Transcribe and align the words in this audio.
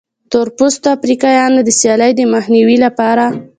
د 0.25 0.25
تور 0.31 0.47
پوستو 0.57 0.87
افریقایانو 0.97 1.59
د 1.63 1.69
سیالۍ 1.79 2.11
د 2.15 2.21
مخنیوي 2.35 2.77
لپاره. 2.85 3.25